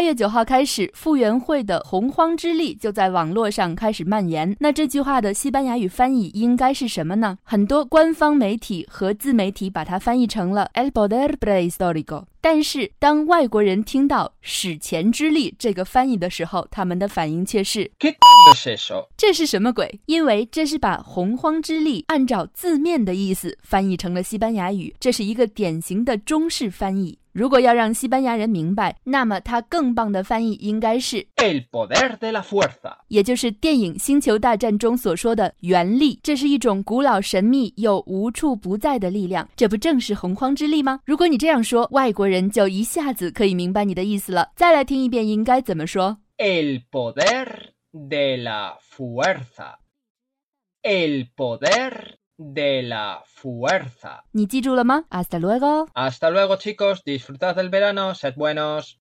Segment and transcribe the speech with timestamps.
[0.00, 4.56] 八月九号开始，傅园慧的洪荒之力就在网络上开始蔓延。
[4.58, 7.36] 那这句话的西班牙语翻译应该是什么呢？
[7.42, 12.29] 很多官方媒体和自媒体把它翻译成了 El poder prehistórico。
[12.40, 17.90] 但是当外国人听到“史前之力”这个翻译的时候，他们的反应却是.
[19.16, 20.00] 这是什么鬼？
[20.06, 27.18] 因为这是把洪荒之力按照字面的意思翻译成了西班牙语，这是一个典型的中式翻译。
[27.32, 32.96] 如果要让西班牙人明白，那么它更棒的翻译应该是 El poder de la fuerza.
[33.06, 40.98] 也就是电影《星球大战》中所说的原力，这是一种古老神秘又无处不在的力量，这不正是洪荒之力吗？
[41.04, 44.51] 如果你这样说，外国人就一下子可以明白你的意思了。
[44.55, 46.17] 再来听一遍，应该怎么说？
[46.37, 49.77] El poder de la fuerza.
[50.81, 54.19] El poder de la fuerza.
[54.31, 55.05] 你记住了吗？
[55.09, 55.87] Hasta luego。
[55.93, 58.97] Hasta luego chicos, disfrutad del verano, sed buenos.